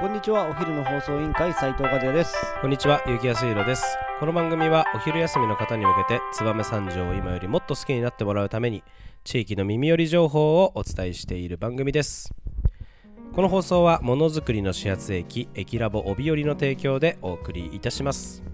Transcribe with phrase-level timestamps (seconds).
[0.00, 3.96] こんにちはお昼の放送委員会斉藤和也ですこんにちは、ゆうきやすいろです。
[4.18, 8.82] この番組はお昼休みの方に向けて、燕三条を今よりもっと好きになってもらうために、
[9.22, 12.34] 地域の耳寄り情報をお伝えしている番組です。
[13.34, 18.53] この放送は、ものづくりの始発駅、駅ラボ帯寄りの提供でお送りいたします。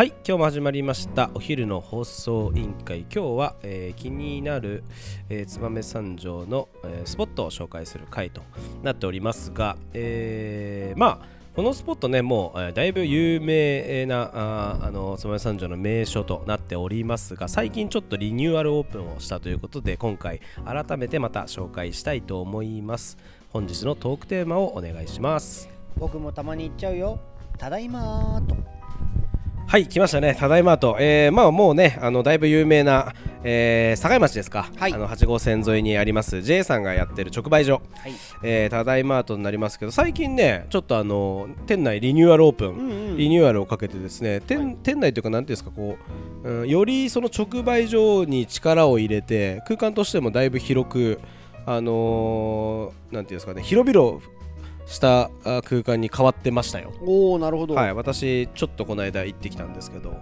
[0.00, 3.00] はい、今日も始まりましたお昼の放送委員会。
[3.00, 4.82] 今日は、えー気になる、
[5.28, 8.40] えー燕三条の、えースポットを紹介する回と
[8.82, 23.18] なっておりますが、えーまあこのスポットねもう、だいぶ有名なああの燕三条の名所となっておりますが最近ちょっとリニューアルオープンをしたということで今回改めてまた紹介したいと思います。
[23.50, 25.68] 本日のトークテーマをお願いします。
[25.98, 27.20] 僕もたまに行っちゃうよ。
[27.58, 28.79] ただいまと。
[29.70, 30.34] はい来ましたね。
[30.34, 34.92] ただいまと、えーまあもうねあのだいぶ有名な、えー、境町ですか、はい。
[34.92, 37.74] あの8号線沿いにあります J さんがやってる直売所。
[37.74, 38.12] はい。
[38.42, 43.16] えー、ただいまーとなりますけど最近ねちょっとあの店内リニューアルオープン、うんうん。
[43.16, 45.96] リニューアルをかけてですね店,、店内というかなんていうんですかこ
[46.42, 51.20] う、うん、よりその直売所に力を入れて空間としてもだいぶ広く
[51.64, 54.20] あのーなんていうんですかね広々
[54.90, 56.92] したあ空間に変わってましたよ。
[57.02, 57.74] おおなるほど。
[57.74, 60.14] はい私ちょっとこの間行ってきたんですけど。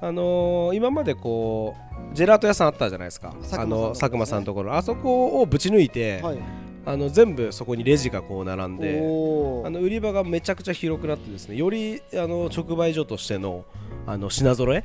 [0.00, 1.74] あのー今までこ
[2.12, 3.34] うジェラート屋さんあったじゃないですか。
[3.40, 3.88] 佐久間ね。
[3.90, 4.74] 佐久間さんのところ。
[4.74, 6.38] あそこをぶち抜いて、はい。
[6.86, 13.64] あの全部そこにレジがこう並んであの売り場がめちゃくちゃ広くなってですねよりあの直売所としての
[14.06, 14.84] あの品揃え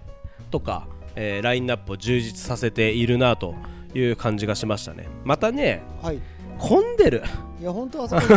[0.50, 3.54] とか、えーラインナップを充実させているなと
[3.94, 5.10] いう感じがしましたね。
[5.26, 6.22] またねはい
[6.60, 7.24] 混んでる。
[7.60, 8.28] いや本当はそこも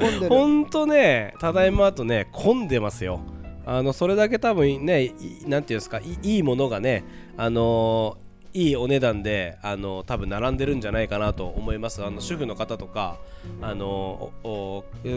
[0.00, 0.28] 混んでる。
[0.28, 3.20] ほんとねただいまとね混んでますよ。
[3.66, 7.04] あのそれだけ多分ねんていうんですかいいいものがね
[7.36, 8.24] あのー
[8.56, 12.04] いいお値段であの多分並んでるんじゃないかなと思います。
[12.04, 13.18] あの主婦の方とか
[13.60, 14.32] あの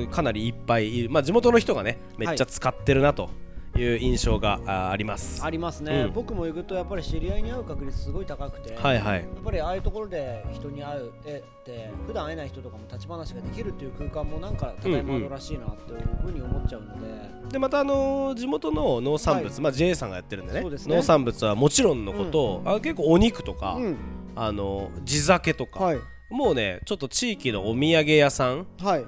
[0.09, 3.25] かなりいっぱいいる、まあ、地元の人がねめっちゃ使ってるなと。
[3.25, 3.46] い
[3.95, 5.43] う印象が、ああります。
[5.43, 6.13] ありますね、うん。
[6.13, 9.19] 僕も行くとやっぱり知り合いに会う確率すごい高くて、はいはい。
[9.19, 19.61] やっぱりああいうところで人に会うえって普段会えない人とかも立ち話ができるっていう空間もなんかただいまらしいなっていうふうに思っちゃうので、でまたあのー地元の農産物、はい。
[19.61, 20.61] まあ JA さんがやってるんでね。
[20.61, 20.77] ね。
[20.87, 23.97] 農産物はもちろんのこと、あ結構お肉とか、うん。
[24.35, 25.99] あの地酒とか、はい。
[26.29, 29.05] もうねちょっと地域のお土産屋さんはい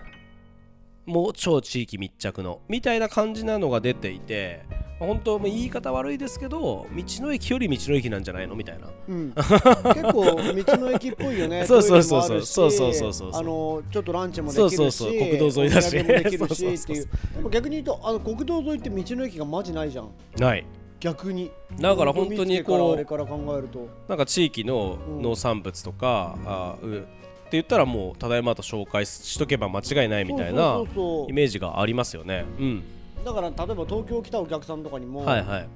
[1.10, 4.62] もう超地域密着のみたいな感じなのが出ていて
[5.00, 8.56] 本当もう言い方悪いですけど道の駅より道の駅なんじゃないの？
[8.56, 8.88] みたいな。
[9.08, 9.50] うん、 結
[10.14, 11.64] 構道の駅っぽいよね。
[11.68, 12.42] そうそうそうそう。
[12.42, 15.18] そうそうそうそうあのちょっとランチもできるしそうそうそう。
[15.18, 15.92] 国道沿いだし。
[15.92, 16.78] できるし。
[16.78, 20.10] そう逆に言うとあの国道沿いって道の駅がマジないじゃん。
[20.38, 20.66] ない。
[21.00, 21.50] 逆に。
[21.80, 23.88] だから本当にこうあれから考えると。
[24.10, 27.08] なんか地域の農産物とか、あう
[27.50, 30.84] って言ったらもうただいまと紹介しとけば間違いないみたいな
[31.28, 32.46] イメージがありますよね。
[32.60, 32.84] うん。
[33.26, 35.68] だから例えば東京来たお客さんとかにも、はいはい。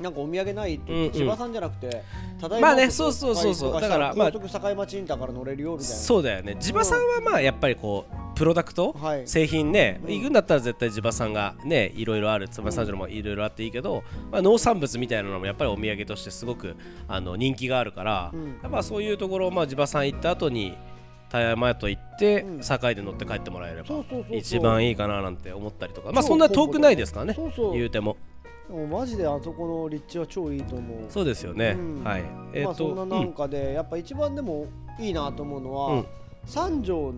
[0.00, 2.02] なんかお土産ないって言って、千葉さんじゃなくて
[2.38, 3.80] ただいまあねとそうそうそうそう。
[3.80, 5.94] だからまあ高速境町インターから乗れるよみたいな。
[5.96, 6.56] そうだよね。
[6.60, 9.26] 地場さんはまあやっぱりこうプロダクト、はい。
[9.26, 10.14] 製品ね、うん。
[10.14, 16.76] 行くんだったら絶対地場さんがねいろいろあるつば三条もいろいろあっていいけど、まあ、農産物みたいなのもやっぱりお土産としてすごく
[17.08, 18.58] あの人気があるから、うん。
[18.62, 20.76] やっぱそういうところ、まあ、地場さん行った後に
[21.42, 22.62] 田山と行って、うん。
[22.62, 26.12] 堺で乗って帰ってもらえれば一番いいかななんて思ったりとか。
[26.12, 27.36] まあそんな遠くないですからね
[27.72, 28.16] 言うても。
[28.68, 30.98] もうマジであそこの立地は超いいと思う。
[31.08, 32.04] そうですよね、うん。
[32.04, 32.24] はい。
[32.52, 34.66] えまあそんななんかで、やっぱ一番でも
[34.98, 36.06] いいなと思うのは、うん。
[36.46, 37.12] 三条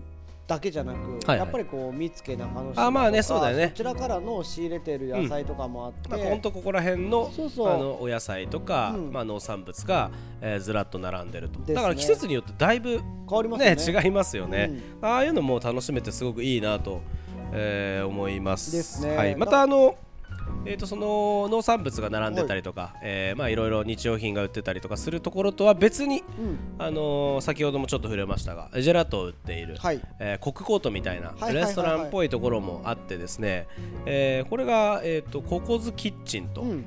[0.48, 3.69] だけじゃなく、はいやっぱりこう見つけ中野市あまあねそうだよね。
[3.69, 7.69] そちらからの仕入れてる野菜とかもあって、まあ、ほんとここら辺のそうそう。
[7.69, 9.12] あのお野菜とか、うん。
[9.12, 10.10] まあ、農産物が、
[10.41, 11.75] えーずらっと並んでると、ね。
[11.75, 13.92] だから季節によってだいぶ変わりますよね。
[13.92, 17.03] ね違いますよね、ああいうのも楽しめてすごくいいなと、
[17.53, 18.72] えー思います。
[18.72, 19.16] ですね。
[19.16, 19.97] はい、またあの
[20.64, 26.25] えー、とその農産物が並んでたりとか、えーまあいろいろ日用品が売ってたりとかするところとは別に、
[26.78, 30.00] あのー先ほどもちょっと触れましたがジェラートを売っている、はい。
[30.20, 33.67] えーコックコートみたいなレストランっぽいところもあってですね、
[34.06, 36.84] えーこれが、えー、とココズキッチンと,、うん。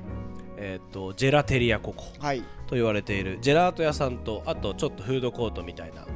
[0.56, 2.42] えー、とジェラテリアココはい。
[2.66, 6.06] と言われているジェラート屋さんとあとちょっとフードコートみたいな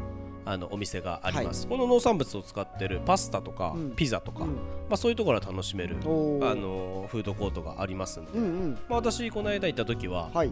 [0.46, 3.90] あのお店があります、この農産物を使ってるパスタとか、うん。
[3.96, 4.50] ピザとか、うん。
[4.50, 4.60] ま
[4.92, 6.04] あ、そういうところは楽しめるあ
[6.54, 8.72] のフードコートがありますんで、うんうん。
[8.72, 10.50] まあ、私この間行った時は、はい。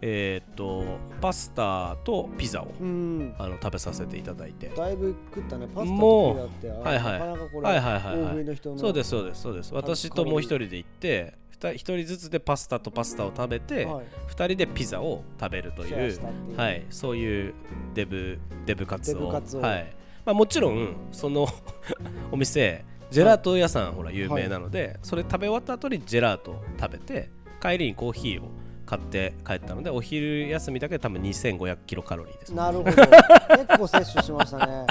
[0.00, 0.84] えーっと
[1.20, 4.68] パスタとピザをうんあの食べさせていただいて。
[4.68, 5.66] だいぶ食ったね。
[5.74, 7.20] パスタとピザってあはいはい。
[7.20, 8.78] はいはいはいはい。
[8.78, 9.74] そうですそうですそうです。
[9.74, 14.06] 私ともう一人で行って2人人ずつでパスタとパスタを食べて、はい。
[14.28, 16.20] 2人でピザを食べるという
[16.56, 17.54] はい、そういう
[17.94, 19.18] デブデブ活を。
[19.18, 19.60] デブ活を。
[19.60, 19.92] はい。
[20.24, 21.46] まあ、もちろんその
[22.30, 27.30] お店ジェラート屋さんほら有名なので、それ食べ終わった後にジェラートを食べて
[27.60, 28.48] 帰りにコーヒーを
[28.84, 32.54] 買って帰ったのでお昼休みだけで多分2500キロカロリーです。
[32.54, 32.90] なるほど。
[32.92, 34.86] 結構摂取しましたね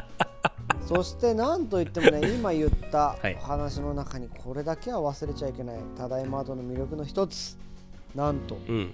[0.88, 3.38] そしてなんといってもね 今言ったはい。
[3.42, 7.58] 話の中にこれだけは忘れちゃいけないただいまーとの魅力の一つ。
[8.16, 8.94] なんとうん。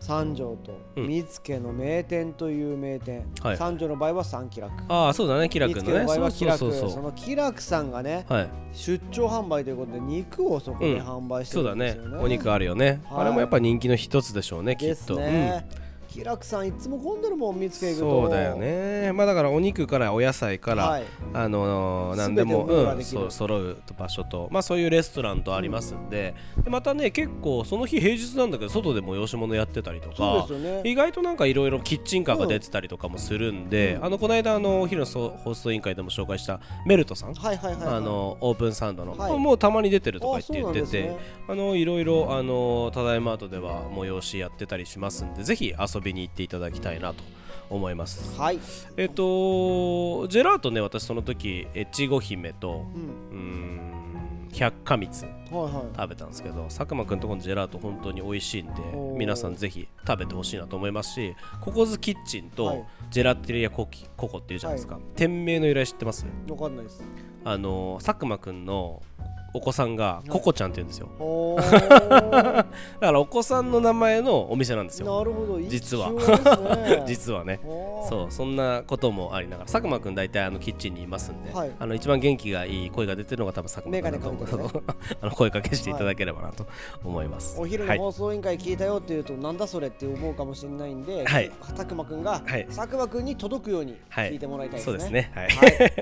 [0.00, 1.08] 三条とうん。
[1.08, 3.56] 見附の名店という名店、はい。
[3.56, 4.72] 三条の場合は三気楽。
[4.88, 5.98] ああそうだねキラ見君のね。
[5.98, 6.90] 附の場合は気楽そうそうそう。
[6.90, 8.48] その気楽さんがねはい。
[8.72, 11.06] 出張販売ということで肉をそこでうん。
[11.06, 12.24] 販売してそうだるんですよね、ね。
[12.24, 13.20] お肉あるよね、はい。
[13.20, 15.68] あれもやっぱ人気の一つでしょうねきですっと、ね、
[16.12, 19.12] 気楽さんいつも混んでるもん見うん、つけそうだよね。
[19.12, 21.04] まあだからお肉からお野菜から、はい。
[21.32, 26.34] あのー、何でも、うん、そう揃う場所と、まあ、そういうレストランとありますんで,、
[26.64, 30.82] でまたね結構その日平日なんだけど外で催し物やってたりとかね。
[30.84, 34.04] 意外となんかいろいろキッチンカーが出てたりとかもするんで、うん。
[34.04, 39.38] あのこの間あのお昼のそ放送委員会でも紹介したメルトさん、はいはいはい、はい、あのオープンサンドの、はい。
[39.38, 40.86] もうたまに出てるとかあ言って言って。
[40.86, 41.40] て、そうなんですね。
[41.48, 47.22] あのいろいろあのただいまーとでは催しやってたりしますんでぜひ遊びに行っていただきたいなと
[47.68, 48.38] 思います。
[48.38, 48.58] はい、
[48.96, 55.72] えっとジェラートね私その時越後姫とうん、うーん百花蜜はいはい。
[55.96, 58.72] 食べたんですけど佐久間くんとこのジェラート本当に美味しいんで
[59.16, 62.50] 皆さんぜひ食べてほしいなと思いますしココズキッチンはい。
[62.56, 66.26] とジェラテリアコキココっていうじゃないですか、店名の由来知ってます？
[66.48, 67.02] わかんないです。
[67.44, 69.02] あの佐久間くんの
[69.52, 70.28] お子さんがい。
[70.28, 71.08] ココちゃんって言うんですよ、
[71.58, 75.18] だからお子さんの名前のお店なんですよ。
[75.18, 75.60] なるほど。
[75.60, 76.10] 実は。
[76.12, 77.04] ね。
[77.06, 77.60] 実はね。
[78.08, 81.70] そうそんなこともありながら佐久間くん大体あのキッチンにいますんで、はい。
[81.78, 84.40] あの一番元気がいい声が出てるのが多分佐久間くんだと思う。
[84.40, 84.80] メガネかけ
[85.12, 86.66] てあの声かけしていただければなと
[87.04, 87.98] 思います、お昼はい。
[87.98, 91.50] の放送委員会聞いたよって言うと、なんだそれって思うかもしれないんで、はい。
[91.60, 92.66] 佐久間くんが、はい。
[92.66, 94.32] 佐久間くんに届くようにはい。
[94.32, 94.92] 聞いてもらいたいですね。
[94.92, 95.32] そうですね。
[95.34, 95.92] はい、はい、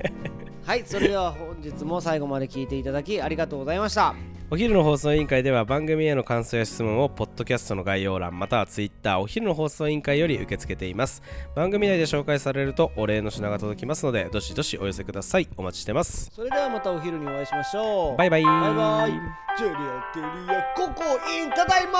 [0.65, 4.13] はい、それでは本日も最後まで聞いていただきありがとうございました。
[4.51, 11.21] お昼の放送委員会では番組への感想や質問をポッドキャストの概要欄またはツイッターお昼の放送委員会より受け付けています
[11.55, 18.17] 番組内で紹介されるとお礼の品が届きますのでどしどしお寄せくださいお待ちしてますそれではまたお昼にお会いしましょう。
[18.17, 19.11] バイバイバイバイ。
[19.55, 21.99] ジェリアテリアココインただいま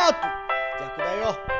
[0.79, 1.58] 逆だよ。